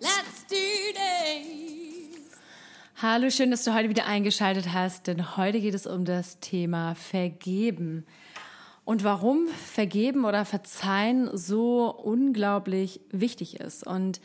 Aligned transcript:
let's 0.00 0.46
do 0.48 0.56
this! 0.92 2.40
Hallo, 3.00 3.30
schön, 3.30 3.50
dass 3.50 3.64
du 3.64 3.74
heute 3.74 3.88
wieder 3.88 4.06
eingeschaltet 4.06 4.72
hast, 4.72 5.06
denn 5.06 5.36
heute 5.36 5.60
geht 5.60 5.74
es 5.74 5.86
um 5.86 6.04
das 6.04 6.40
Thema 6.40 6.94
Vergeben. 6.94 8.06
Und 8.84 9.04
warum 9.04 9.46
Vergeben 9.48 10.24
oder 10.24 10.44
Verzeihen 10.44 11.30
so 11.36 11.90
unglaublich 11.90 13.00
wichtig 13.10 13.60
ist. 13.60 13.86
Und 13.86 14.20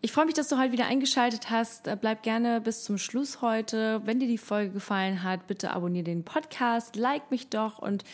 ich 0.00 0.12
freue 0.12 0.26
mich, 0.26 0.34
dass 0.34 0.48
du 0.48 0.58
heute 0.58 0.72
wieder 0.72 0.86
eingeschaltet 0.86 1.50
hast. 1.50 1.88
Bleib 2.00 2.22
gerne 2.22 2.60
bis 2.60 2.82
zum 2.84 2.98
Schluss 2.98 3.42
heute. 3.42 4.00
Wenn 4.04 4.18
dir 4.18 4.28
die 4.28 4.38
Folge 4.38 4.72
gefallen 4.72 5.22
hat, 5.22 5.46
bitte 5.46 5.70
abonniere 5.70 6.04
den 6.04 6.24
Podcast, 6.24 6.96
like 6.96 7.30
mich 7.30 7.48
doch 7.48 7.78
und 7.78 8.04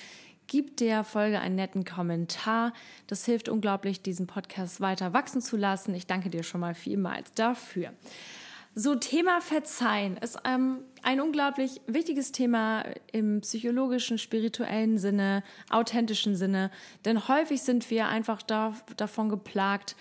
gib 0.53 0.77
der 0.77 1.03
Folge 1.03 1.41
einen 1.41 1.55
netten 1.55 1.87
Kommentar. 1.87 2.75
Das 3.07 3.25
hilft 3.25 3.49
unglaublich, 3.49 4.03
diesen 4.03 4.27
Podcast 4.27 4.83
weiter 4.83 5.15
wachsen 5.15 5.41
zu 5.41 5.57
lassen. 5.57 5.95
Ich 5.95 6.07
danke 6.07 6.29
dir 6.29 6.43
schon 6.43 6.61
mal 6.61 6.75
vielmals 6.75 7.33
dafür. 7.33 7.95
So, 8.75 8.95
Thema 8.95 9.41
Verzeihen 9.41 10.19
ist 10.19 10.39
ähm, 10.45 10.81
ein 11.03 11.23
unglaublich 11.23 11.81
wichtiges 11.87 12.33
Thema 12.33 12.85
im 13.13 13.41
psychologischen, 13.41 14.19
spirituellen 14.19 14.99
Sinne, 14.99 15.43
authentischen 15.71 16.37
Sinne. 16.37 16.71
Denn 17.07 17.29
häufig 17.29 17.63
sind 17.63 17.89
wir 17.89 18.09
einfach 18.09 18.43
da, 18.43 18.75
davon 18.99 19.31
geplagt, 19.31 19.97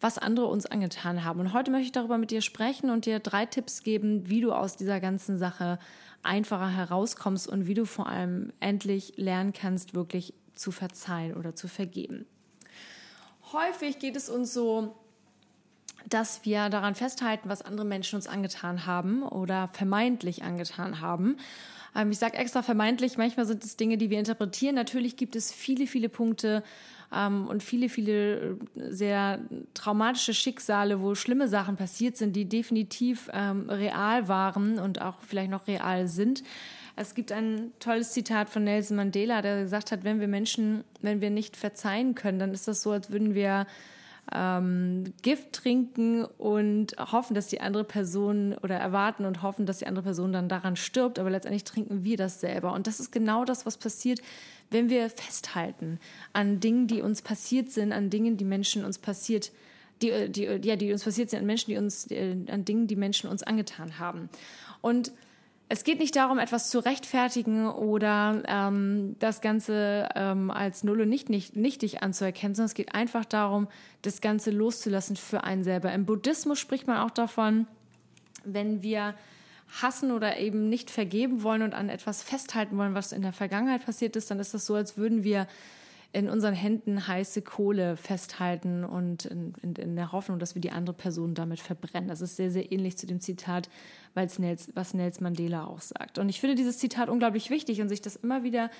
was 0.00 0.18
andere 0.18 0.46
uns 0.46 0.66
angetan 0.66 1.24
haben. 1.24 1.40
Und 1.40 1.52
heute 1.52 1.70
möchte 1.70 1.86
ich 1.86 1.92
darüber 1.92 2.18
mit 2.18 2.30
dir 2.30 2.42
sprechen 2.42 2.90
und 2.90 3.06
dir 3.06 3.18
drei 3.18 3.46
Tipps 3.46 3.82
geben, 3.82 4.28
wie 4.28 4.40
du 4.40 4.52
aus 4.52 4.76
dieser 4.76 5.00
ganzen 5.00 5.38
Sache 5.38 5.78
einfacher 6.22 6.68
herauskommst 6.68 7.48
und 7.48 7.66
wie 7.66 7.74
du 7.74 7.86
vor 7.86 8.08
allem 8.08 8.52
endlich 8.60 9.14
lernen 9.16 9.52
kannst, 9.52 9.94
wirklich 9.94 10.34
zu 10.54 10.72
verzeihen 10.72 11.34
oder 11.34 11.54
zu 11.54 11.68
vergeben. 11.68 12.26
Häufig 13.52 13.98
geht 13.98 14.16
es 14.16 14.28
uns 14.28 14.52
so, 14.52 14.96
dass 16.08 16.44
wir 16.44 16.68
daran 16.68 16.94
festhalten, 16.94 17.48
was 17.48 17.62
andere 17.62 17.86
Menschen 17.86 18.16
uns 18.16 18.26
angetan 18.26 18.86
haben 18.86 19.22
oder 19.22 19.68
vermeintlich 19.72 20.42
angetan 20.42 21.00
haben. 21.00 21.36
Ähm, 21.94 22.10
ich 22.10 22.18
sage 22.18 22.36
extra 22.36 22.62
vermeintlich, 22.62 23.16
manchmal 23.16 23.46
sind 23.46 23.64
es 23.64 23.76
Dinge, 23.76 23.98
die 23.98 24.10
wir 24.10 24.18
interpretieren. 24.18 24.74
Natürlich 24.74 25.16
gibt 25.16 25.36
es 25.36 25.52
viele, 25.52 25.86
viele 25.86 26.08
Punkte, 26.08 26.62
ähm, 27.14 27.46
und 27.46 27.62
viele, 27.62 27.88
viele 27.88 28.36
äh, 28.40 28.56
sehr 28.90 29.40
traumatische 29.74 30.34
Schicksale, 30.34 31.00
wo 31.00 31.14
schlimme 31.14 31.48
Sachen 31.48 31.76
passiert 31.76 32.16
sind, 32.16 32.34
die 32.34 32.46
definitiv 32.46 33.30
ähm, 33.32 33.68
real 33.68 34.28
waren 34.28 34.78
und 34.78 35.00
auch 35.00 35.20
vielleicht 35.20 35.50
noch 35.50 35.66
real 35.66 36.08
sind. 36.08 36.42
Es 36.96 37.14
gibt 37.14 37.30
ein 37.30 37.72
tolles 37.78 38.12
Zitat 38.12 38.48
von 38.48 38.64
Nelson 38.64 38.96
Mandela, 38.96 39.42
der 39.42 39.62
gesagt 39.62 39.92
hat, 39.92 40.02
wenn 40.02 40.18
wir 40.18 40.28
Menschen, 40.28 40.82
wenn 41.02 41.20
wir 41.20 41.30
nicht 41.30 41.56
verzeihen 41.56 42.14
können, 42.14 42.38
dann 42.38 42.52
ist 42.52 42.68
das 42.68 42.80
so, 42.80 42.90
als 42.90 43.10
würden 43.10 43.34
wir 43.34 43.66
ähm, 44.32 45.04
Gift 45.22 45.52
trinken 45.52 46.24
und 46.24 46.96
hoffen, 46.98 47.34
dass 47.34 47.46
die 47.46 47.60
andere 47.60 47.84
Person 47.84 48.54
oder 48.62 48.76
erwarten 48.76 49.24
und 49.24 49.42
hoffen, 49.42 49.66
dass 49.66 49.78
die 49.78 49.86
andere 49.86 50.04
Person 50.04 50.32
dann 50.32 50.48
daran 50.48 50.76
stirbt, 50.76 51.18
aber 51.18 51.30
letztendlich 51.30 51.64
trinken 51.64 52.04
wir 52.04 52.16
das 52.16 52.40
selber. 52.40 52.72
Und 52.72 52.86
das 52.86 52.98
ist 52.98 53.12
genau 53.12 53.44
das, 53.44 53.66
was 53.66 53.76
passiert, 53.76 54.20
wenn 54.70 54.90
wir 54.90 55.10
festhalten 55.10 56.00
an 56.32 56.58
Dingen, 56.58 56.88
die 56.88 57.02
uns 57.02 57.22
passiert 57.22 57.70
sind, 57.70 57.92
an 57.92 58.10
Dingen, 58.10 58.36
die 58.36 58.44
Menschen 58.44 58.84
uns 58.84 58.98
passiert, 58.98 59.52
die, 60.02 60.28
die, 60.28 60.42
ja, 60.42 60.76
die 60.76 60.92
uns 60.92 61.04
passiert 61.04 61.30
sind, 61.30 61.40
an 61.40 61.46
Menschen, 61.46 61.70
die 61.70 61.76
uns, 61.76 62.10
äh, 62.10 62.36
an 62.48 62.64
Dingen, 62.64 62.86
die 62.86 62.96
Menschen 62.96 63.30
uns 63.30 63.42
angetan 63.42 63.98
haben. 63.98 64.28
Und 64.80 65.12
es 65.68 65.82
geht 65.82 65.98
nicht 65.98 66.14
darum, 66.14 66.38
etwas 66.38 66.70
zu 66.70 66.78
rechtfertigen 66.78 67.68
oder 67.68 68.42
ähm, 68.46 69.16
das 69.18 69.40
Ganze 69.40 70.08
ähm, 70.14 70.50
als 70.50 70.84
null 70.84 71.00
und 71.00 71.08
nicht, 71.08 71.28
nicht, 71.28 71.56
nichtig 71.56 72.02
anzuerkennen, 72.02 72.54
sondern 72.54 72.66
es 72.66 72.74
geht 72.74 72.94
einfach 72.94 73.24
darum, 73.24 73.66
das 74.02 74.20
Ganze 74.20 74.52
loszulassen 74.52 75.16
für 75.16 75.42
einen 75.42 75.64
selber. 75.64 75.92
Im 75.92 76.06
Buddhismus 76.06 76.60
spricht 76.60 76.86
man 76.86 76.98
auch 76.98 77.10
davon, 77.10 77.66
wenn 78.44 78.82
wir 78.82 79.14
hassen 79.82 80.12
oder 80.12 80.38
eben 80.38 80.68
nicht 80.68 80.88
vergeben 80.90 81.42
wollen 81.42 81.62
und 81.62 81.74
an 81.74 81.88
etwas 81.88 82.22
festhalten 82.22 82.78
wollen, 82.78 82.94
was 82.94 83.10
in 83.10 83.22
der 83.22 83.32
Vergangenheit 83.32 83.84
passiert 83.84 84.14
ist, 84.14 84.30
dann 84.30 84.38
ist 84.38 84.54
das 84.54 84.66
so, 84.66 84.76
als 84.76 84.96
würden 84.96 85.24
wir 85.24 85.48
in 86.12 86.28
unseren 86.28 86.54
Händen 86.54 87.06
heiße 87.06 87.42
Kohle 87.42 87.96
festhalten 87.96 88.84
und 88.84 89.26
in, 89.26 89.52
in, 89.62 89.74
in, 89.74 89.96
der 89.96 90.12
Hoffnung, 90.12 90.38
dass 90.38 90.54
wir 90.54 90.62
die 90.62 90.70
andere 90.70 90.94
Person 90.94 91.34
damit 91.34 91.60
verbrennen. 91.60 92.08
Das 92.08 92.20
ist 92.20 92.36
sehr, 92.36 92.50
sehr 92.50 92.72
ähnlich 92.72 92.96
zu 92.96 93.06
dem 93.06 93.20
Zitat, 93.20 93.68
Nels, 94.38 94.70
was 94.74 94.94
Nels 94.94 95.20
Mandela 95.20 95.66
auch 95.66 95.80
sagt. 95.80 96.18
Und 96.18 96.28
ich 96.28 96.40
finde 96.40 96.54
dieses 96.54 96.78
Zitat 96.78 97.08
unglaublich 97.08 97.50
wichtig 97.50 97.80
und 97.80 97.88
sich 97.88 98.00
das 98.00 98.16
immer 98.16 98.42
wieder 98.44 98.70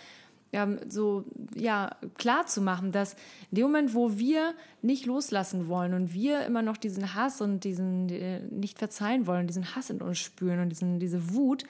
ähm, 0.52 0.78
so 0.88 1.24
ja, 1.54 1.96
klar 2.16 2.46
zu 2.46 2.60
machen, 2.62 2.92
dass 2.92 3.14
in 3.50 3.56
dem 3.56 3.64
Moment, 3.64 3.94
wo 3.94 4.16
wir 4.18 4.54
nicht 4.80 5.06
loslassen 5.06 5.68
wollen 5.68 5.94
und 5.94 6.14
wir 6.14 6.46
immer 6.46 6.62
noch 6.62 6.76
diesen 6.76 7.14
Hass 7.14 7.40
und 7.40 7.64
diesen 7.64 8.08
äh, 8.08 8.40
nicht 8.50 8.78
verzeihen 8.78 9.26
wollen, 9.26 9.46
diesen 9.46 9.74
Hass 9.74 9.90
in 9.90 10.00
uns 10.00 10.18
spüren 10.18 10.60
und 10.60 10.70
diesen, 10.70 10.98
diese 11.00 11.34
Wut, 11.34 11.64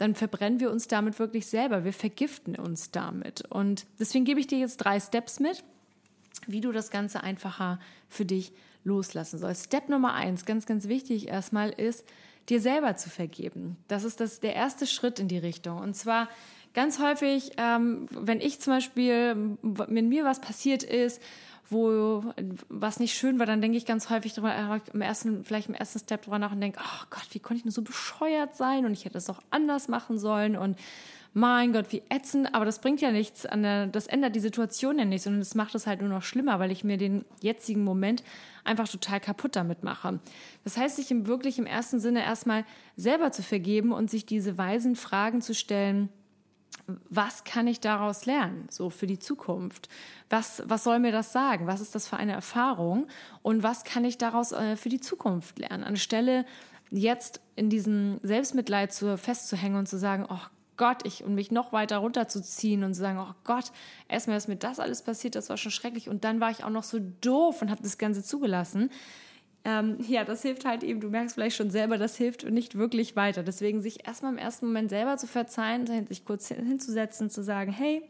dann 0.00 0.14
verbrennen 0.14 0.60
wir 0.60 0.70
uns 0.70 0.88
damit 0.88 1.18
wirklich 1.18 1.46
selber. 1.46 1.84
Wir 1.84 1.92
vergiften 1.92 2.56
uns 2.56 2.90
damit. 2.90 3.42
Und 3.50 3.84
deswegen 3.98 4.24
gebe 4.24 4.40
ich 4.40 4.46
dir 4.46 4.58
jetzt 4.58 4.78
drei 4.78 4.98
Steps 4.98 5.40
mit, 5.40 5.62
wie 6.46 6.62
du 6.62 6.72
das 6.72 6.90
Ganze 6.90 7.22
einfacher 7.22 7.78
für 8.08 8.24
dich 8.24 8.52
loslassen 8.82 9.38
sollst. 9.38 9.66
Step 9.66 9.90
Nummer 9.90 10.14
eins, 10.14 10.46
ganz, 10.46 10.64
ganz 10.64 10.88
wichtig 10.88 11.28
erstmal, 11.28 11.68
ist, 11.68 12.06
dir 12.48 12.62
selber 12.62 12.96
zu 12.96 13.10
vergeben. 13.10 13.76
Das 13.88 14.04
ist 14.04 14.20
das, 14.20 14.40
der 14.40 14.54
erste 14.54 14.86
Schritt 14.86 15.18
in 15.18 15.28
die 15.28 15.36
Richtung. 15.36 15.76
Und 15.76 15.94
zwar 15.94 16.30
ganz 16.72 16.98
häufig, 16.98 17.52
ähm, 17.58 18.06
wenn 18.10 18.40
ich 18.40 18.58
zum 18.58 18.72
Beispiel, 18.72 19.58
wenn 19.60 20.08
mir 20.08 20.24
was 20.24 20.40
passiert 20.40 20.82
ist, 20.82 21.20
wo 21.70 22.24
was 22.68 22.98
nicht 22.98 23.14
schön 23.14 23.38
war, 23.38 23.46
dann 23.46 23.60
denke 23.60 23.78
ich 23.78 23.86
ganz 23.86 24.10
häufig 24.10 24.34
drüber, 24.34 24.54
äh, 24.54 24.80
im 24.92 25.00
ersten, 25.00 25.44
vielleicht 25.44 25.68
im 25.68 25.74
ersten 25.74 26.00
Step 26.00 26.22
drüber 26.22 26.38
nach 26.38 26.52
und 26.52 26.60
denke, 26.60 26.80
oh 26.82 27.04
Gott, 27.10 27.26
wie 27.30 27.38
konnte 27.38 27.58
ich 27.58 27.64
nur 27.64 27.72
so 27.72 27.82
bescheuert 27.82 28.56
sein? 28.56 28.84
Und 28.84 28.92
ich 28.92 29.04
hätte 29.04 29.18
es 29.18 29.30
auch 29.30 29.40
anders 29.50 29.88
machen 29.88 30.18
sollen. 30.18 30.56
Und 30.56 30.76
mein 31.32 31.72
Gott, 31.72 31.92
wie 31.92 32.02
ätzend, 32.08 32.54
aber 32.54 32.64
das 32.64 32.80
bringt 32.80 33.00
ja 33.00 33.12
nichts 33.12 33.46
an 33.46 33.62
der, 33.62 33.86
das 33.86 34.08
ändert 34.08 34.34
die 34.34 34.40
Situation 34.40 34.98
ja 34.98 35.04
nicht, 35.04 35.22
sondern 35.22 35.42
es 35.42 35.54
macht 35.54 35.74
es 35.76 35.86
halt 35.86 36.00
nur 36.00 36.10
noch 36.10 36.22
schlimmer, 36.22 36.58
weil 36.58 36.72
ich 36.72 36.82
mir 36.82 36.96
den 36.96 37.24
jetzigen 37.40 37.84
Moment 37.84 38.24
einfach 38.64 38.88
total 38.88 39.20
kaputt 39.20 39.54
damit 39.54 39.84
mache. 39.84 40.18
Das 40.64 40.76
heißt, 40.76 40.96
sich 40.96 41.10
im 41.12 41.26
wirklich 41.26 41.58
im 41.58 41.66
ersten 41.66 42.00
Sinne 42.00 42.24
erstmal 42.24 42.64
selber 42.96 43.30
zu 43.30 43.42
vergeben 43.42 43.92
und 43.92 44.10
sich 44.10 44.26
diese 44.26 44.58
weisen 44.58 44.96
Fragen 44.96 45.40
zu 45.40 45.54
stellen, 45.54 46.08
was 47.08 47.44
kann 47.44 47.66
ich 47.66 47.80
daraus 47.80 48.26
lernen, 48.26 48.66
so 48.70 48.90
für 48.90 49.06
die 49.06 49.18
Zukunft? 49.18 49.88
Was, 50.28 50.62
was 50.66 50.84
soll 50.84 50.98
mir 50.98 51.12
das 51.12 51.32
sagen? 51.32 51.66
Was 51.66 51.80
ist 51.80 51.94
das 51.94 52.06
für 52.08 52.16
eine 52.16 52.32
Erfahrung? 52.32 53.06
Und 53.42 53.62
was 53.62 53.84
kann 53.84 54.04
ich 54.04 54.18
daraus 54.18 54.52
äh, 54.52 54.76
für 54.76 54.88
die 54.88 55.00
Zukunft 55.00 55.58
lernen? 55.58 55.84
Anstelle 55.84 56.44
jetzt 56.90 57.40
in 57.56 57.70
diesem 57.70 58.18
Selbstmitleid 58.22 58.92
zu, 58.92 59.16
festzuhängen 59.16 59.78
und 59.78 59.88
zu 59.88 59.98
sagen, 59.98 60.26
oh 60.28 60.40
Gott, 60.76 61.06
ich 61.06 61.24
und 61.24 61.34
mich 61.34 61.50
noch 61.50 61.72
weiter 61.72 61.98
runterzuziehen 61.98 62.84
und 62.84 62.94
zu 62.94 63.00
sagen, 63.00 63.18
oh 63.18 63.34
Gott, 63.44 63.70
erstmal 64.08 64.38
ist 64.38 64.48
mir 64.48 64.56
das 64.56 64.80
alles 64.80 65.02
passiert, 65.02 65.34
das 65.34 65.50
war 65.50 65.58
schon 65.58 65.72
schrecklich 65.72 66.08
und 66.08 66.24
dann 66.24 66.40
war 66.40 66.50
ich 66.50 66.64
auch 66.64 66.70
noch 66.70 66.84
so 66.84 66.98
doof 67.20 67.60
und 67.60 67.70
habe 67.70 67.82
das 67.82 67.98
Ganze 67.98 68.24
zugelassen 68.24 68.90
ähm, 69.64 69.96
ja, 70.08 70.24
das 70.24 70.42
hilft 70.42 70.64
halt 70.64 70.82
eben, 70.82 71.00
du 71.00 71.08
merkst 71.08 71.34
vielleicht 71.34 71.56
schon 71.56 71.70
selber, 71.70 71.98
das 71.98 72.16
hilft 72.16 72.48
nicht 72.48 72.76
wirklich 72.76 73.16
weiter. 73.16 73.42
Deswegen 73.42 73.80
sich 73.80 74.06
erstmal 74.06 74.32
im 74.32 74.38
ersten 74.38 74.66
Moment 74.66 74.90
selber 74.90 75.16
zu 75.16 75.26
verzeihen, 75.26 75.86
sich 76.06 76.24
kurz 76.24 76.48
hinzusetzen, 76.48 77.30
zu 77.30 77.42
sagen, 77.42 77.72
hey, 77.72 78.02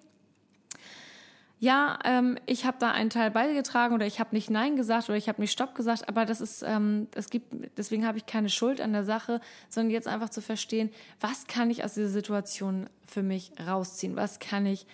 ja, 1.62 1.98
ähm, 2.06 2.38
ich 2.46 2.64
habe 2.64 2.78
da 2.80 2.90
einen 2.90 3.10
Teil 3.10 3.30
beigetragen 3.30 3.94
oder 3.94 4.06
ich 4.06 4.18
habe 4.18 4.34
nicht 4.34 4.48
Nein 4.48 4.76
gesagt 4.76 5.10
oder 5.10 5.18
ich 5.18 5.28
habe 5.28 5.42
nicht 5.42 5.52
Stopp 5.52 5.74
gesagt, 5.74 6.08
aber 6.08 6.24
das 6.24 6.40
ist, 6.40 6.62
ähm, 6.66 7.06
es 7.14 7.28
gibt, 7.28 7.52
deswegen 7.76 8.06
habe 8.06 8.16
ich 8.16 8.24
keine 8.24 8.48
Schuld 8.48 8.80
an 8.80 8.94
der 8.94 9.04
Sache, 9.04 9.42
sondern 9.68 9.90
jetzt 9.90 10.08
einfach 10.08 10.30
zu 10.30 10.40
verstehen, 10.40 10.88
was 11.20 11.46
kann 11.48 11.70
ich 11.70 11.84
aus 11.84 11.92
dieser 11.92 12.08
Situation 12.08 12.88
für 13.06 13.22
mich 13.22 13.52
rausziehen, 13.64 14.16
was 14.16 14.38
kann 14.38 14.64
ich 14.64 14.86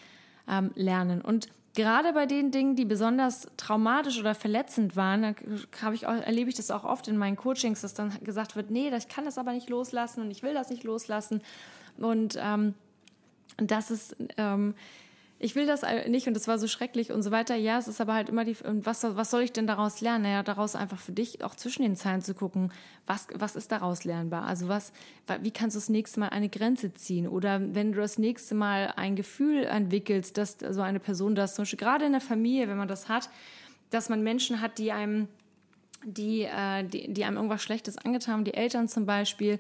ähm, 0.48 0.72
lernen. 0.74 1.20
Und 1.20 1.48
gerade 1.76 2.12
bei 2.12 2.26
den 2.26 2.50
Dingen, 2.50 2.74
die 2.74 2.84
besonders 2.84 3.46
traumatisch 3.56 4.18
oder 4.18 4.34
verletzend 4.34 4.96
waren, 4.96 5.36
ich 5.92 6.02
erlebe 6.02 6.50
ich 6.50 6.56
das 6.56 6.72
auch 6.72 6.84
oft 6.84 7.06
in 7.06 7.16
meinen 7.16 7.36
Coachings, 7.36 7.82
dass 7.82 7.94
dann 7.94 8.12
gesagt 8.24 8.56
wird, 8.56 8.70
nee, 8.70 8.90
ich 8.96 9.08
kann 9.08 9.24
das 9.24 9.38
aber 9.38 9.52
nicht 9.52 9.68
loslassen 9.68 10.22
und 10.22 10.32
ich 10.32 10.42
will 10.42 10.54
das 10.54 10.70
nicht 10.70 10.82
loslassen. 10.82 11.42
Und 11.98 12.36
ähm, 12.40 12.74
das 13.58 13.90
ist 13.90 14.16
ähm, 14.36 14.74
ich 15.38 15.54
will 15.54 15.66
das 15.66 15.82
nicht 16.08 16.26
und 16.26 16.34
das 16.34 16.48
war 16.48 16.58
so 16.58 16.66
schrecklich 16.66 17.12
und 17.12 17.22
so 17.22 17.30
weiter. 17.30 17.56
Ja, 17.56 17.78
es 17.78 17.88
ist 17.88 18.00
aber 18.00 18.14
halt 18.14 18.30
immer 18.30 18.44
die, 18.44 18.56
und 18.64 18.86
was, 18.86 19.02
was 19.04 19.30
soll 19.30 19.42
ich 19.42 19.52
denn 19.52 19.66
daraus 19.66 20.00
lernen? 20.00 20.22
Naja, 20.22 20.42
daraus 20.42 20.74
einfach 20.74 20.98
für 20.98 21.12
dich 21.12 21.44
auch 21.44 21.54
zwischen 21.54 21.82
den 21.82 21.94
Zeilen 21.94 22.22
zu 22.22 22.32
gucken, 22.32 22.72
was, 23.06 23.26
was 23.34 23.54
ist 23.54 23.70
daraus 23.70 24.04
lernbar? 24.04 24.46
Also 24.46 24.68
was, 24.68 24.92
wie 25.42 25.50
kannst 25.50 25.76
du 25.76 25.78
das 25.78 25.90
nächste 25.90 26.20
Mal 26.20 26.30
eine 26.30 26.48
Grenze 26.48 26.94
ziehen? 26.94 27.28
Oder 27.28 27.60
wenn 27.74 27.92
du 27.92 28.00
das 28.00 28.16
nächste 28.16 28.54
Mal 28.54 28.94
ein 28.96 29.14
Gefühl 29.14 29.64
entwickelst, 29.64 30.38
dass 30.38 30.56
so 30.70 30.80
eine 30.80 31.00
Person 31.00 31.34
das, 31.34 31.54
zum 31.54 31.62
Beispiel 31.62 31.78
gerade 31.78 32.06
in 32.06 32.12
der 32.12 32.22
Familie, 32.22 32.68
wenn 32.68 32.78
man 32.78 32.88
das 32.88 33.10
hat, 33.10 33.28
dass 33.90 34.08
man 34.08 34.22
Menschen 34.22 34.62
hat, 34.62 34.78
die 34.78 34.90
einem, 34.90 35.28
die, 36.02 36.44
äh, 36.44 36.82
die, 36.84 37.12
die 37.12 37.24
einem 37.24 37.36
irgendwas 37.36 37.62
Schlechtes 37.62 37.98
angetan 37.98 38.34
haben, 38.34 38.44
die 38.44 38.54
Eltern 38.54 38.88
zum 38.88 39.04
Beispiel, 39.04 39.58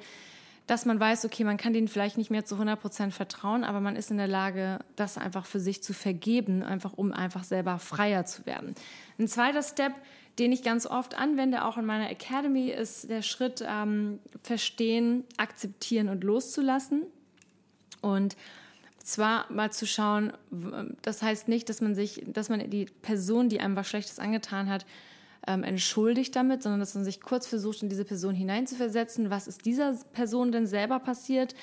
dass 0.66 0.84
man 0.84 0.98
weiß, 0.98 1.24
okay, 1.24 1.44
man 1.44 1.56
kann 1.56 1.72
denen 1.72 1.88
vielleicht 1.88 2.18
nicht 2.18 2.30
mehr 2.30 2.44
zu 2.44 2.56
100 2.56 2.80
Prozent 2.80 3.14
vertrauen, 3.14 3.62
aber 3.62 3.80
man 3.80 3.94
ist 3.94 4.10
in 4.10 4.16
der 4.16 4.26
Lage, 4.26 4.80
das 4.96 5.16
einfach 5.16 5.46
für 5.46 5.60
sich 5.60 5.82
zu 5.82 5.92
vergeben, 5.92 6.62
einfach 6.62 6.92
um 6.94 7.12
einfach 7.12 7.44
selber 7.44 7.78
freier 7.78 8.24
zu 8.24 8.46
werden. 8.46 8.74
Ein 9.18 9.28
zweiter 9.28 9.62
Step, 9.62 9.92
den 10.38 10.52
ich 10.52 10.62
ganz 10.62 10.86
oft 10.86 11.16
anwende, 11.16 11.64
auch 11.64 11.78
in 11.78 11.86
meiner 11.86 12.10
Academy, 12.10 12.68
ist 12.68 13.08
der 13.08 13.22
Schritt 13.22 13.64
ähm, 13.66 14.18
verstehen, 14.42 15.24
akzeptieren 15.36 16.08
und 16.08 16.24
loszulassen. 16.24 17.02
Und 18.02 18.36
zwar 18.98 19.50
mal 19.52 19.70
zu 19.70 19.86
schauen, 19.86 20.32
das 21.02 21.22
heißt 21.22 21.46
nicht, 21.46 21.68
dass 21.68 21.80
man 21.80 21.94
sich, 21.94 22.24
dass 22.26 22.48
man 22.48 22.68
die 22.68 22.86
Person, 23.02 23.48
die 23.48 23.60
einem 23.60 23.76
was 23.76 23.88
Schlechtes 23.88 24.18
angetan 24.18 24.68
hat, 24.68 24.84
ähm, 25.46 25.62
entschuldigt 25.62 26.34
damit, 26.36 26.62
sondern 26.62 26.80
dass 26.80 26.94
man 26.94 27.04
sich 27.04 27.20
kurz 27.20 27.46
versucht, 27.46 27.82
in 27.82 27.88
diese 27.88 28.04
Person 28.04 28.34
hineinzuversetzen. 28.34 29.30
Was 29.30 29.46
ist 29.46 29.64
dieser 29.64 29.94
Person 30.12 30.52
denn 30.52 30.66
selber 30.66 30.98
passiert? 30.98 31.54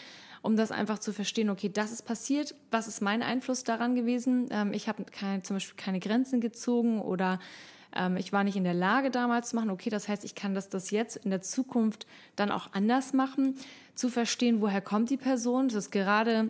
um 0.43 0.57
das 0.57 0.71
einfach 0.71 0.99
zu 0.99 1.13
verstehen, 1.13 1.49
okay, 1.49 1.69
das 1.69 1.93
ist 1.93 2.01
passiert, 2.01 2.53
was 2.69 2.89
ist 2.89 3.01
mein 3.01 3.23
Einfluss 3.23 3.63
daran 3.63 3.95
gewesen? 3.95 4.49
Ähm, 4.51 4.73
ich 4.73 4.89
habe 4.89 5.05
zum 5.41 5.55
Beispiel 5.55 5.77
keine 5.77 6.01
Grenzen 6.01 6.41
gezogen 6.41 7.01
oder 7.01 7.39
ähm, 7.95 8.17
ich 8.17 8.33
war 8.33 8.43
nicht 8.43 8.57
in 8.57 8.65
der 8.65 8.73
Lage 8.73 9.09
damals 9.09 9.49
zu 9.49 9.55
machen, 9.55 9.69
okay, 9.69 9.89
das 9.89 10.07
heißt, 10.09 10.25
ich 10.25 10.35
kann 10.35 10.53
das, 10.53 10.67
das 10.67 10.91
jetzt 10.91 11.15
in 11.15 11.31
der 11.31 11.41
Zukunft 11.41 12.05
dann 12.35 12.51
auch 12.51 12.73
anders 12.73 13.13
machen, 13.13 13.55
zu 13.95 14.09
verstehen, 14.09 14.61
woher 14.61 14.81
kommt 14.81 15.09
die 15.09 15.17
Person. 15.17 15.69
Das 15.69 15.75
ist 15.75 15.91
gerade 15.91 16.49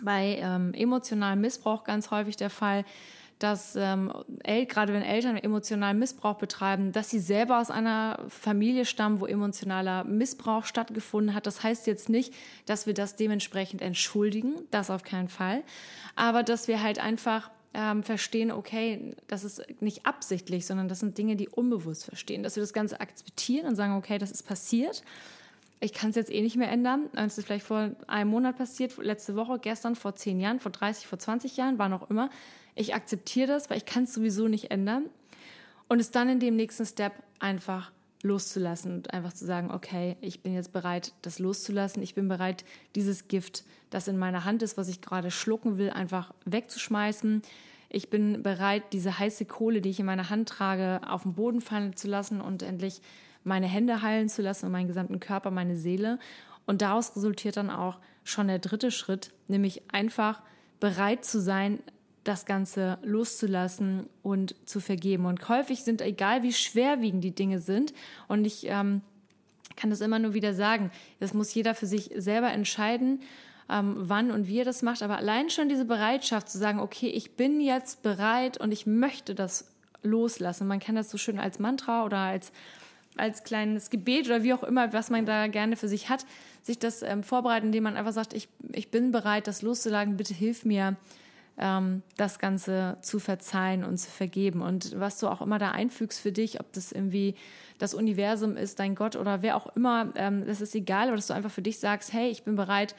bei 0.00 0.38
ähm, 0.40 0.72
emotionalem 0.74 1.40
Missbrauch 1.40 1.82
ganz 1.82 2.12
häufig 2.12 2.36
der 2.36 2.50
Fall, 2.50 2.84
dass 3.38 3.76
ähm, 3.76 4.12
gerade 4.44 4.92
wenn 4.92 5.02
Eltern 5.02 5.36
emotionalen 5.36 5.98
Missbrauch 5.98 6.36
betreiben, 6.36 6.92
dass 6.92 7.10
sie 7.10 7.20
selber 7.20 7.60
aus 7.60 7.70
einer 7.70 8.24
Familie 8.28 8.84
stammen, 8.84 9.20
wo 9.20 9.26
emotionaler 9.26 10.04
Missbrauch 10.04 10.64
stattgefunden 10.64 11.34
hat. 11.34 11.46
Das 11.46 11.62
heißt 11.62 11.86
jetzt 11.86 12.08
nicht, 12.08 12.34
dass 12.66 12.86
wir 12.86 12.94
das 12.94 13.16
dementsprechend 13.16 13.82
entschuldigen, 13.82 14.54
das 14.70 14.90
auf 14.90 15.02
keinen 15.02 15.28
Fall, 15.28 15.62
aber 16.16 16.42
dass 16.42 16.68
wir 16.68 16.82
halt 16.82 16.98
einfach 16.98 17.50
ähm, 17.74 18.02
verstehen, 18.02 18.50
okay, 18.50 19.14
das 19.26 19.44
ist 19.44 19.62
nicht 19.80 20.06
absichtlich, 20.06 20.66
sondern 20.66 20.88
das 20.88 21.00
sind 21.00 21.16
Dinge, 21.18 21.36
die 21.36 21.48
unbewusst 21.48 22.04
verstehen, 22.04 22.42
dass 22.42 22.56
wir 22.56 22.62
das 22.62 22.72
Ganze 22.72 23.00
akzeptieren 23.00 23.66
und 23.66 23.76
sagen, 23.76 23.96
okay, 23.96 24.18
das 24.18 24.30
ist 24.30 24.42
passiert. 24.44 25.02
Ich 25.80 25.92
kann 25.92 26.10
es 26.10 26.16
jetzt 26.16 26.32
eh 26.32 26.42
nicht 26.42 26.56
mehr 26.56 26.70
ändern. 26.70 27.08
Es 27.14 27.38
ist 27.38 27.46
vielleicht 27.46 27.66
vor 27.66 27.92
einem 28.06 28.30
Monat 28.30 28.56
passiert, 28.56 28.96
letzte 28.98 29.36
Woche, 29.36 29.58
gestern, 29.60 29.94
vor 29.94 30.16
zehn 30.16 30.40
Jahren, 30.40 30.58
vor 30.58 30.72
30, 30.72 31.06
vor 31.06 31.18
20 31.18 31.56
Jahren, 31.56 31.78
war 31.78 31.88
noch 31.88 32.10
immer 32.10 32.30
ich 32.78 32.94
akzeptiere 32.94 33.48
das, 33.48 33.68
weil 33.68 33.78
ich 33.78 33.84
kann 33.84 34.04
es 34.04 34.14
sowieso 34.14 34.48
nicht 34.48 34.70
ändern. 34.70 35.06
Und 35.88 36.00
es 36.00 36.10
dann 36.10 36.28
in 36.28 36.38
dem 36.38 36.56
nächsten 36.56 36.86
Step 36.86 37.12
einfach 37.40 37.90
loszulassen 38.22 38.92
und 38.92 39.12
einfach 39.12 39.32
zu 39.32 39.46
sagen, 39.46 39.70
okay, 39.70 40.16
ich 40.20 40.42
bin 40.42 40.54
jetzt 40.54 40.72
bereit, 40.72 41.12
das 41.22 41.38
loszulassen. 41.38 42.02
Ich 42.02 42.14
bin 42.14 42.28
bereit, 42.28 42.64
dieses 42.94 43.28
Gift, 43.28 43.64
das 43.90 44.06
in 44.06 44.18
meiner 44.18 44.44
Hand 44.44 44.62
ist, 44.62 44.76
was 44.76 44.88
ich 44.88 45.00
gerade 45.00 45.30
schlucken 45.30 45.78
will, 45.78 45.90
einfach 45.90 46.32
wegzuschmeißen. 46.44 47.42
Ich 47.88 48.10
bin 48.10 48.42
bereit, 48.42 48.92
diese 48.92 49.18
heiße 49.18 49.46
Kohle, 49.46 49.80
die 49.80 49.90
ich 49.90 50.00
in 50.00 50.06
meiner 50.06 50.30
Hand 50.30 50.48
trage, 50.48 51.00
auf 51.08 51.22
den 51.22 51.34
Boden 51.34 51.60
fallen 51.60 51.96
zu 51.96 52.06
lassen 52.06 52.40
und 52.40 52.62
endlich 52.62 53.00
meine 53.44 53.66
Hände 53.66 54.02
heilen 54.02 54.28
zu 54.28 54.42
lassen 54.42 54.66
und 54.66 54.72
meinen 54.72 54.88
gesamten 54.88 55.20
Körper, 55.20 55.50
meine 55.50 55.76
Seele. 55.76 56.18
Und 56.66 56.82
daraus 56.82 57.16
resultiert 57.16 57.56
dann 57.56 57.70
auch 57.70 57.98
schon 58.24 58.48
der 58.48 58.58
dritte 58.58 58.90
Schritt, 58.90 59.32
nämlich 59.48 59.82
einfach 59.92 60.42
bereit 60.80 61.24
zu 61.24 61.40
sein, 61.40 61.80
das 62.24 62.44
Ganze 62.44 62.98
loszulassen 63.02 64.06
und 64.22 64.54
zu 64.66 64.80
vergeben. 64.80 65.24
Und 65.24 65.48
häufig 65.48 65.82
sind, 65.82 66.02
egal 66.02 66.42
wie 66.42 66.52
schwerwiegend 66.52 67.24
die 67.24 67.34
Dinge 67.34 67.58
sind, 67.58 67.94
und 68.28 68.44
ich 68.44 68.66
ähm, 68.66 69.00
kann 69.76 69.90
das 69.90 70.02
immer 70.02 70.18
nur 70.18 70.34
wieder 70.34 70.52
sagen, 70.52 70.90
das 71.20 71.32
muss 71.32 71.54
jeder 71.54 71.74
für 71.74 71.86
sich 71.86 72.10
selber 72.16 72.50
entscheiden, 72.50 73.20
ähm, 73.70 73.94
wann 73.96 74.30
und 74.30 74.46
wie 74.46 74.58
er 74.58 74.64
das 74.64 74.82
macht. 74.82 75.02
Aber 75.02 75.16
allein 75.16 75.50
schon 75.50 75.68
diese 75.68 75.84
Bereitschaft 75.84 76.50
zu 76.50 76.58
sagen, 76.58 76.80
okay, 76.80 77.08
ich 77.08 77.36
bin 77.36 77.60
jetzt 77.60 78.02
bereit 78.02 78.58
und 78.58 78.72
ich 78.72 78.86
möchte 78.86 79.34
das 79.34 79.72
loslassen. 80.02 80.66
Man 80.66 80.80
kann 80.80 80.96
das 80.96 81.10
so 81.10 81.18
schön 81.18 81.38
als 81.38 81.58
Mantra 81.58 82.04
oder 82.04 82.18
als 82.18 82.52
als 83.18 83.44
kleines 83.44 83.90
Gebet 83.90 84.26
oder 84.26 84.42
wie 84.42 84.52
auch 84.52 84.62
immer, 84.62 84.92
was 84.92 85.10
man 85.10 85.26
da 85.26 85.46
gerne 85.46 85.76
für 85.76 85.88
sich 85.88 86.08
hat, 86.08 86.24
sich 86.62 86.78
das 86.78 87.02
ähm, 87.02 87.22
vorbereiten, 87.22 87.66
indem 87.66 87.84
man 87.84 87.96
einfach 87.96 88.12
sagt, 88.12 88.32
ich, 88.32 88.48
ich 88.72 88.90
bin 88.90 89.10
bereit, 89.10 89.46
das 89.46 89.62
loszulagen, 89.62 90.16
bitte 90.16 90.34
hilf 90.34 90.64
mir, 90.64 90.96
ähm, 91.58 92.02
das 92.16 92.38
Ganze 92.38 92.98
zu 93.02 93.18
verzeihen 93.18 93.84
und 93.84 93.98
zu 93.98 94.10
vergeben. 94.10 94.62
Und 94.62 94.98
was 94.98 95.18
du 95.18 95.28
auch 95.28 95.42
immer 95.42 95.58
da 95.58 95.72
einfügst 95.72 96.20
für 96.20 96.32
dich, 96.32 96.60
ob 96.60 96.72
das 96.72 96.92
irgendwie 96.92 97.34
das 97.78 97.94
Universum 97.94 98.56
ist, 98.56 98.78
dein 98.78 98.94
Gott 98.94 99.16
oder 99.16 99.42
wer 99.42 99.56
auch 99.56 99.74
immer, 99.76 100.12
ähm, 100.14 100.46
das 100.46 100.60
ist 100.60 100.74
egal, 100.74 101.08
aber 101.08 101.16
dass 101.16 101.26
du 101.26 101.34
einfach 101.34 101.50
für 101.50 101.62
dich 101.62 101.78
sagst, 101.78 102.12
hey, 102.12 102.30
ich 102.30 102.44
bin 102.44 102.56
bereit, 102.56 102.94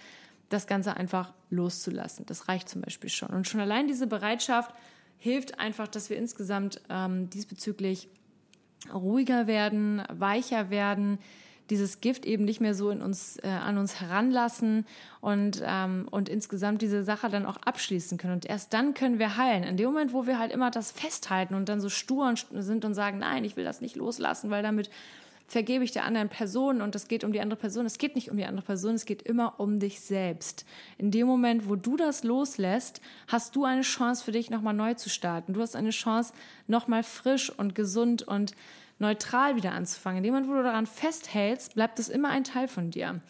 das 0.49 0.67
Ganze 0.67 0.97
einfach 0.97 1.33
loszulassen. 1.49 2.25
Das 2.25 2.47
reicht 2.47 2.69
zum 2.69 2.81
Beispiel 2.81 3.09
schon. 3.09 3.29
Und 3.29 3.47
schon 3.47 3.61
allein 3.61 3.87
diese 3.87 4.07
Bereitschaft 4.07 4.73
hilft 5.17 5.59
einfach, 5.59 5.87
dass 5.87 6.09
wir 6.09 6.17
insgesamt 6.17 6.81
ähm, 6.89 7.29
diesbezüglich 7.29 8.09
ruhiger 8.93 9.47
werden, 9.47 10.03
weicher 10.09 10.69
werden, 10.69 11.19
dieses 11.69 12.01
Gift 12.01 12.25
eben 12.25 12.45
nicht 12.45 12.61
mehr 12.61 12.73
so 12.73 12.89
in 12.89 13.01
uns, 13.01 13.37
äh, 13.37 13.47
an 13.47 13.77
uns 13.77 14.01
heranlassen 14.01 14.85
und, 15.21 15.61
ähm, 15.63 16.07
und 16.09 16.27
insgesamt 16.27 16.81
diese 16.81 17.03
Sache 17.03 17.29
dann 17.29 17.45
auch 17.45 17.57
abschließen 17.57 18.17
können. 18.17 18.33
Und 18.33 18.45
erst 18.45 18.73
dann 18.73 18.93
können 18.93 19.19
wir 19.19 19.37
heilen. 19.37 19.63
In 19.63 19.77
dem 19.77 19.87
Moment, 19.87 20.13
wo 20.13 20.25
wir 20.25 20.39
halt 20.39 20.51
immer 20.51 20.71
das 20.71 20.91
festhalten 20.91 21.53
und 21.53 21.69
dann 21.69 21.79
so 21.79 21.89
stur 21.89 22.33
sind 22.51 22.85
und 22.85 22.95
sagen, 22.95 23.19
nein, 23.19 23.43
ich 23.43 23.55
will 23.55 23.63
das 23.63 23.81
nicht 23.81 23.95
loslassen, 23.95 24.49
weil 24.49 24.63
damit 24.63 24.89
vergebe 25.49 25.83
ich 25.83 25.91
der 25.91 26.05
anderen 26.05 26.29
Person 26.29 26.81
und 26.81 26.95
es 26.95 27.07
geht 27.07 27.23
um 27.23 27.31
die 27.31 27.41
andere 27.41 27.59
Person. 27.59 27.85
Es 27.85 27.97
geht 27.97 28.15
nicht 28.15 28.29
um 28.31 28.37
die 28.37 28.45
andere 28.45 28.65
Person, 28.65 28.95
es 28.95 29.05
geht 29.05 29.21
immer 29.23 29.59
um 29.59 29.79
dich 29.79 29.99
selbst. 29.99 30.65
In 30.97 31.11
dem 31.11 31.27
Moment, 31.27 31.67
wo 31.67 31.75
du 31.75 31.97
das 31.97 32.23
loslässt, 32.23 33.01
hast 33.27 33.55
du 33.55 33.65
eine 33.65 33.81
Chance 33.81 34.23
für 34.23 34.31
dich 34.31 34.49
nochmal 34.49 34.73
neu 34.73 34.93
zu 34.93 35.09
starten. 35.09 35.53
Du 35.53 35.61
hast 35.61 35.75
eine 35.75 35.89
Chance, 35.89 36.33
nochmal 36.67 37.03
frisch 37.03 37.49
und 37.49 37.75
gesund 37.75 38.23
und 38.23 38.53
neutral 38.99 39.55
wieder 39.55 39.71
anzufangen. 39.71 40.17
In 40.17 40.23
dem 40.23 40.33
Moment, 40.33 40.51
wo 40.51 40.55
du 40.55 40.63
daran 40.63 40.85
festhältst, 40.85 41.73
bleibt 41.73 41.99
es 41.99 42.09
immer 42.09 42.29
ein 42.29 42.43
Teil 42.43 42.67
von 42.67 42.91
dir 42.91 43.21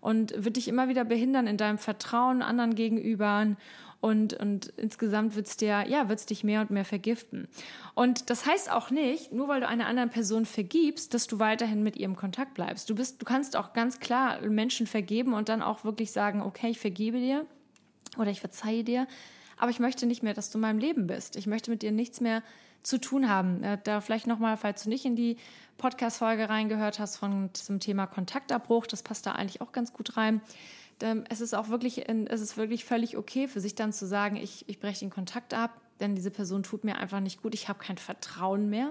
und 0.00 0.44
wird 0.44 0.56
dich 0.56 0.68
immer 0.68 0.88
wieder 0.88 1.04
behindern 1.04 1.46
in 1.46 1.56
deinem 1.56 1.78
Vertrauen 1.78 2.42
anderen 2.42 2.74
gegenüber 2.74 3.46
und, 4.04 4.34
und 4.34 4.66
insgesamt 4.76 5.34
wird 5.34 5.46
es 5.46 5.56
dir, 5.56 5.86
ja, 5.88 6.10
wird's 6.10 6.26
dich 6.26 6.44
mehr 6.44 6.60
und 6.60 6.70
mehr 6.70 6.84
vergiften. 6.84 7.48
Und 7.94 8.28
das 8.28 8.44
heißt 8.44 8.70
auch 8.70 8.90
nicht, 8.90 9.32
nur 9.32 9.48
weil 9.48 9.62
du 9.62 9.66
einer 9.66 9.86
anderen 9.86 10.10
Person 10.10 10.44
vergibst, 10.44 11.14
dass 11.14 11.26
du 11.26 11.38
weiterhin 11.38 11.82
mit 11.82 11.96
ihrem 11.96 12.14
Kontakt 12.14 12.52
bleibst. 12.52 12.90
Du 12.90 12.94
bist, 12.94 13.22
du 13.22 13.24
kannst 13.24 13.56
auch 13.56 13.72
ganz 13.72 14.00
klar 14.00 14.42
Menschen 14.42 14.86
vergeben 14.86 15.32
und 15.32 15.48
dann 15.48 15.62
auch 15.62 15.84
wirklich 15.84 16.12
sagen, 16.12 16.42
okay, 16.42 16.68
ich 16.68 16.78
vergebe 16.78 17.18
dir 17.18 17.46
oder 18.18 18.30
ich 18.30 18.40
verzeihe 18.40 18.84
dir, 18.84 19.06
aber 19.56 19.70
ich 19.70 19.78
möchte 19.78 20.04
nicht 20.04 20.22
mehr, 20.22 20.34
dass 20.34 20.50
du 20.50 20.58
in 20.58 20.62
meinem 20.62 20.80
Leben 20.80 21.06
bist. 21.06 21.34
Ich 21.36 21.46
möchte 21.46 21.70
mit 21.70 21.80
dir 21.80 21.90
nichts 21.90 22.20
mehr 22.20 22.42
zu 22.82 23.00
tun 23.00 23.30
haben. 23.30 23.62
Äh, 23.62 23.78
da 23.82 24.02
vielleicht 24.02 24.26
nochmal, 24.26 24.58
falls 24.58 24.84
du 24.84 24.90
nicht 24.90 25.06
in 25.06 25.16
die 25.16 25.38
Podcast-Folge 25.78 26.50
reingehört 26.50 26.98
hast 26.98 27.16
von 27.16 27.48
zum 27.54 27.80
Thema 27.80 28.06
Kontaktabbruch, 28.06 28.86
das 28.86 29.02
passt 29.02 29.24
da 29.24 29.32
eigentlich 29.32 29.62
auch 29.62 29.72
ganz 29.72 29.94
gut 29.94 30.18
rein. 30.18 30.42
Ähm, 31.02 31.24
es 31.28 31.40
ist 31.40 31.54
auch 31.54 31.68
wirklich, 31.68 32.08
es 32.08 32.40
ist 32.40 32.56
wirklich 32.56 32.84
völlig 32.84 33.16
okay 33.16 33.48
für 33.48 33.60
sich 33.60 33.74
dann 33.74 33.92
zu 33.92 34.06
sagen, 34.06 34.36
ich, 34.36 34.64
ich 34.68 34.78
breche 34.80 35.00
den 35.00 35.10
Kontakt 35.10 35.54
ab, 35.54 35.80
denn 36.00 36.14
diese 36.14 36.30
Person 36.30 36.62
tut 36.62 36.84
mir 36.84 36.96
einfach 36.96 37.20
nicht 37.20 37.42
gut, 37.42 37.54
ich 37.54 37.68
habe 37.68 37.78
kein 37.78 37.98
Vertrauen 37.98 38.68
mehr. 38.68 38.90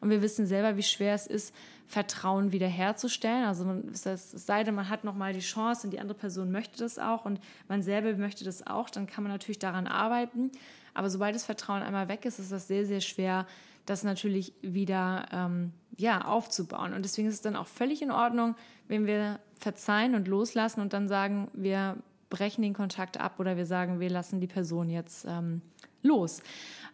Und 0.00 0.10
wir 0.10 0.22
wissen 0.22 0.46
selber, 0.46 0.76
wie 0.76 0.82
schwer 0.82 1.14
es 1.14 1.26
ist, 1.26 1.54
Vertrauen 1.86 2.52
wiederherzustellen. 2.52 3.44
Also 3.44 3.64
man, 3.64 3.88
es 3.88 4.30
sei 4.30 4.64
denn, 4.64 4.74
man 4.74 4.88
hat 4.88 5.04
nochmal 5.04 5.32
die 5.32 5.40
Chance 5.40 5.86
und 5.86 5.92
die 5.92 6.00
andere 6.00 6.16
Person 6.16 6.50
möchte 6.50 6.78
das 6.78 6.98
auch 6.98 7.24
und 7.24 7.40
man 7.68 7.82
selber 7.82 8.14
möchte 8.16 8.44
das 8.44 8.66
auch, 8.66 8.90
dann 8.90 9.06
kann 9.06 9.24
man 9.24 9.32
natürlich 9.32 9.58
daran 9.58 9.86
arbeiten. 9.86 10.50
Aber 10.94 11.08
sobald 11.08 11.34
das 11.34 11.44
Vertrauen 11.44 11.82
einmal 11.82 12.08
weg 12.08 12.24
ist, 12.24 12.38
ist 12.38 12.52
das 12.52 12.68
sehr, 12.68 12.84
sehr 12.84 13.00
schwer, 13.00 13.46
das 13.86 14.04
natürlich 14.04 14.52
wieder 14.60 15.26
ähm, 15.32 15.72
ja, 15.96 16.24
aufzubauen. 16.24 16.92
Und 16.92 17.02
deswegen 17.04 17.28
ist 17.28 17.34
es 17.34 17.40
dann 17.40 17.56
auch 17.56 17.66
völlig 17.66 18.02
in 18.02 18.10
Ordnung, 18.10 18.54
wenn 18.88 19.06
wir 19.06 19.40
verzeihen 19.62 20.14
und 20.14 20.28
loslassen 20.28 20.80
und 20.80 20.92
dann 20.92 21.08
sagen, 21.08 21.48
wir 21.52 21.96
brechen 22.30 22.62
den 22.62 22.74
Kontakt 22.74 23.20
ab 23.20 23.34
oder 23.38 23.56
wir 23.56 23.66
sagen, 23.66 24.00
wir 24.00 24.10
lassen 24.10 24.40
die 24.40 24.46
Person 24.46 24.88
jetzt 24.88 25.26
ähm, 25.28 25.60
los. 26.02 26.42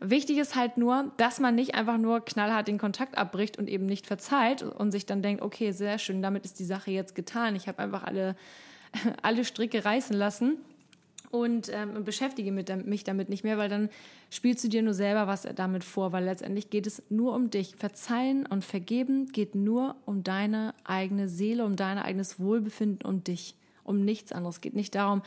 Wichtig 0.00 0.38
ist 0.38 0.54
halt 0.54 0.76
nur, 0.76 1.12
dass 1.16 1.40
man 1.40 1.54
nicht 1.54 1.74
einfach 1.74 1.98
nur 1.98 2.24
knallhart 2.24 2.68
den 2.68 2.78
Kontakt 2.78 3.16
abbricht 3.16 3.58
und 3.58 3.68
eben 3.68 3.86
nicht 3.86 4.06
verzeiht 4.06 4.62
und 4.62 4.90
sich 4.90 5.06
dann 5.06 5.22
denkt, 5.22 5.42
okay, 5.42 5.72
sehr 5.72 5.98
schön, 5.98 6.22
damit 6.22 6.44
ist 6.44 6.58
die 6.58 6.64
Sache 6.64 6.90
jetzt 6.90 7.14
getan. 7.14 7.56
Ich 7.56 7.68
habe 7.68 7.78
einfach 7.80 8.04
alle, 8.04 8.36
alle 9.22 9.44
Stricke 9.44 9.84
reißen 9.84 10.16
lassen 10.16 10.58
und 11.30 11.70
ähm, 11.72 12.04
beschäftige 12.04 12.52
mich 12.52 13.04
damit 13.04 13.28
nicht 13.28 13.44
mehr, 13.44 13.58
weil 13.58 13.68
dann 13.68 13.90
spielst 14.30 14.64
du 14.64 14.68
dir 14.68 14.82
nur 14.82 14.94
selber 14.94 15.26
was 15.26 15.46
damit 15.54 15.84
vor, 15.84 16.12
weil 16.12 16.24
letztendlich 16.24 16.70
geht 16.70 16.86
es 16.86 17.02
nur 17.10 17.34
um 17.34 17.50
dich. 17.50 17.76
Verzeihen 17.76 18.46
und 18.46 18.64
vergeben 18.64 19.26
geht 19.26 19.54
nur 19.54 19.96
um 20.06 20.24
deine 20.24 20.74
eigene 20.84 21.28
Seele, 21.28 21.64
um 21.64 21.76
dein 21.76 21.98
eigenes 21.98 22.40
Wohlbefinden 22.40 23.06
und 23.06 23.28
dich, 23.28 23.54
um 23.84 24.04
nichts 24.04 24.32
anderes. 24.32 24.56
Es 24.56 24.60
geht 24.60 24.74
nicht 24.74 24.94
darum, 24.94 25.22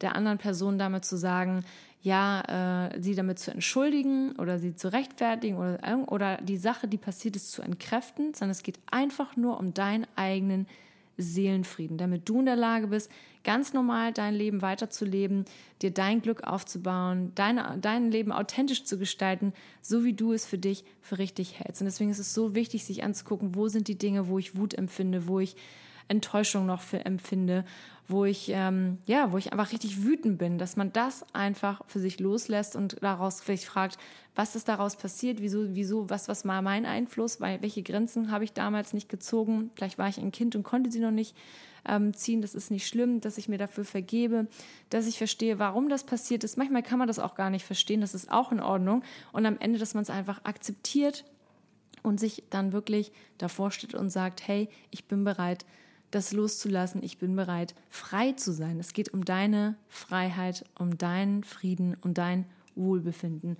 der 0.00 0.16
anderen 0.16 0.38
Person 0.38 0.78
damit 0.78 1.04
zu 1.04 1.16
sagen, 1.16 1.64
ja, 2.02 2.88
äh, 2.90 3.00
sie 3.00 3.14
damit 3.14 3.38
zu 3.38 3.52
entschuldigen 3.52 4.32
oder 4.32 4.58
sie 4.58 4.74
zu 4.74 4.92
rechtfertigen 4.92 5.56
oder, 5.56 5.78
oder 6.10 6.36
die 6.38 6.56
Sache, 6.56 6.88
die 6.88 6.98
passiert 6.98 7.36
ist, 7.36 7.52
zu 7.52 7.62
entkräften, 7.62 8.34
sondern 8.34 8.50
es 8.50 8.64
geht 8.64 8.80
einfach 8.90 9.36
nur 9.36 9.60
um 9.60 9.72
deinen 9.72 10.06
eigenen 10.16 10.66
Seelenfrieden, 11.16 11.98
damit 11.98 12.28
du 12.28 12.40
in 12.40 12.46
der 12.46 12.56
Lage 12.56 12.88
bist, 12.88 13.10
ganz 13.44 13.72
normal 13.72 14.12
dein 14.12 14.34
Leben 14.34 14.62
weiterzuleben, 14.62 15.44
dir 15.82 15.90
dein 15.90 16.22
Glück 16.22 16.44
aufzubauen, 16.44 17.32
deine, 17.34 17.78
dein 17.80 18.10
Leben 18.10 18.32
authentisch 18.32 18.84
zu 18.84 18.98
gestalten, 18.98 19.52
so 19.80 20.04
wie 20.04 20.12
du 20.12 20.32
es 20.32 20.46
für 20.46 20.58
dich 20.58 20.84
für 21.00 21.18
richtig 21.18 21.58
hältst. 21.58 21.80
Und 21.80 21.86
deswegen 21.86 22.10
ist 22.10 22.18
es 22.18 22.34
so 22.34 22.54
wichtig, 22.54 22.84
sich 22.84 23.02
anzugucken, 23.02 23.54
wo 23.54 23.68
sind 23.68 23.88
die 23.88 23.98
Dinge, 23.98 24.28
wo 24.28 24.38
ich 24.38 24.56
Wut 24.56 24.74
empfinde, 24.74 25.26
wo 25.26 25.40
ich 25.40 25.56
Enttäuschung 26.08 26.66
noch 26.66 26.80
für 26.80 27.04
empfinde, 27.04 27.64
wo 28.08 28.24
ich 28.24 28.50
ähm, 28.52 28.98
ja, 29.06 29.32
wo 29.32 29.38
ich 29.38 29.52
einfach 29.52 29.72
richtig 29.72 30.02
wütend 30.02 30.38
bin, 30.38 30.58
dass 30.58 30.76
man 30.76 30.92
das 30.92 31.24
einfach 31.32 31.82
für 31.86 31.98
sich 31.98 32.20
loslässt 32.20 32.76
und 32.76 32.96
daraus 33.02 33.40
vielleicht 33.40 33.64
fragt, 33.64 33.98
was 34.34 34.56
ist 34.56 34.68
daraus 34.68 34.96
passiert, 34.96 35.40
wieso, 35.40 35.74
wieso, 35.74 36.10
was, 36.10 36.28
was 36.28 36.44
war 36.46 36.62
mein 36.62 36.86
Einfluss, 36.86 37.40
weil 37.40 37.62
welche 37.62 37.82
Grenzen 37.82 38.30
habe 38.30 38.44
ich 38.44 38.52
damals 38.52 38.92
nicht 38.92 39.08
gezogen, 39.08 39.70
vielleicht 39.74 39.98
war 39.98 40.08
ich 40.08 40.18
ein 40.18 40.32
Kind 40.32 40.56
und 40.56 40.62
konnte 40.62 40.90
sie 40.90 41.00
noch 41.00 41.10
nicht 41.10 41.36
ähm, 41.86 42.14
ziehen, 42.14 42.42
das 42.42 42.54
ist 42.54 42.70
nicht 42.70 42.86
schlimm, 42.86 43.20
dass 43.20 43.38
ich 43.38 43.48
mir 43.48 43.58
dafür 43.58 43.84
vergebe, 43.84 44.46
dass 44.90 45.06
ich 45.06 45.18
verstehe, 45.18 45.58
warum 45.58 45.88
das 45.88 46.04
passiert 46.04 46.44
ist. 46.44 46.56
Manchmal 46.56 46.82
kann 46.82 46.98
man 46.98 47.08
das 47.08 47.18
auch 47.18 47.34
gar 47.34 47.50
nicht 47.50 47.64
verstehen, 47.64 48.00
das 48.00 48.14
ist 48.14 48.30
auch 48.30 48.52
in 48.52 48.60
Ordnung. 48.60 49.02
Und 49.32 49.46
am 49.46 49.58
Ende, 49.58 49.78
dass 49.78 49.94
man 49.94 50.02
es 50.02 50.10
einfach 50.10 50.44
akzeptiert 50.44 51.24
und 52.02 52.20
sich 52.20 52.44
dann 52.50 52.72
wirklich 52.72 53.12
davor 53.38 53.70
steht 53.70 53.94
und 53.94 54.10
sagt, 54.10 54.46
hey, 54.46 54.68
ich 54.90 55.06
bin 55.06 55.24
bereit, 55.24 55.64
das 56.12 56.32
loszulassen. 56.32 57.02
Ich 57.02 57.18
bin 57.18 57.34
bereit, 57.34 57.74
frei 57.90 58.32
zu 58.32 58.52
sein. 58.52 58.78
Es 58.78 58.92
geht 58.92 59.12
um 59.12 59.24
deine 59.24 59.76
Freiheit, 59.88 60.64
um 60.78 60.96
deinen 60.96 61.42
Frieden, 61.42 61.96
um 62.02 62.14
dein 62.14 62.46
Wohlbefinden. 62.76 63.56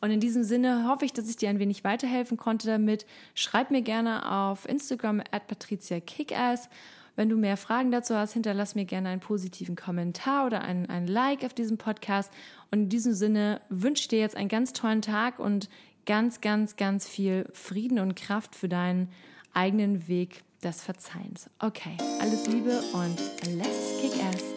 Und 0.00 0.10
in 0.10 0.20
diesem 0.20 0.44
Sinne 0.44 0.86
hoffe 0.86 1.06
ich, 1.06 1.12
dass 1.12 1.28
ich 1.28 1.36
dir 1.36 1.48
ein 1.48 1.58
wenig 1.58 1.82
weiterhelfen 1.82 2.36
konnte 2.36 2.66
damit. 2.66 3.06
Schreib 3.34 3.70
mir 3.70 3.82
gerne 3.82 4.30
auf 4.30 4.68
Instagram 4.68 5.22
at 5.30 5.46
patriziakickass. 5.46 6.68
Wenn 7.16 7.28
du 7.28 7.36
mehr 7.36 7.56
Fragen 7.56 7.90
dazu 7.90 8.14
hast, 8.14 8.32
hinterlass 8.32 8.74
mir 8.74 8.84
gerne 8.84 9.08
einen 9.08 9.20
positiven 9.20 9.76
Kommentar 9.76 10.46
oder 10.46 10.62
ein, 10.62 10.90
ein 10.90 11.06
Like 11.06 11.44
auf 11.44 11.54
diesem 11.54 11.78
Podcast. 11.78 12.32
Und 12.70 12.80
in 12.80 12.88
diesem 12.88 13.14
Sinne 13.14 13.60
wünsche 13.70 14.02
ich 14.02 14.08
dir 14.08 14.18
jetzt 14.18 14.36
einen 14.36 14.48
ganz 14.48 14.72
tollen 14.72 15.00
Tag 15.00 15.38
und 15.38 15.70
ganz, 16.06 16.40
ganz, 16.40 16.76
ganz 16.76 17.08
viel 17.08 17.48
Frieden 17.52 17.98
und 17.98 18.14
Kraft 18.14 18.54
für 18.54 18.68
deinen 18.68 19.08
eigenen 19.54 20.08
Weg 20.08 20.42
des 20.62 20.82
Verzeihens. 20.82 21.50
Okay, 21.58 21.96
alles 22.20 22.46
Liebe 22.46 22.80
und 22.92 23.18
let's 23.56 24.00
kick 24.00 24.12
ass. 24.24 24.53